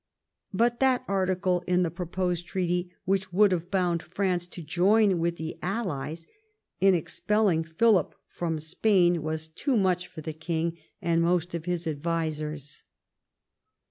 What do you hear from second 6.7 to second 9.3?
in expelling Philip from Spain